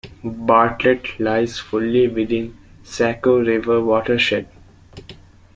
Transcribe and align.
Bartlett 0.23 1.19
lies 1.19 1.59
fully 1.59 2.07
within 2.07 2.57
the 2.81 2.87
Saco 2.89 3.37
River 3.39 3.79
watershed. 3.81 4.49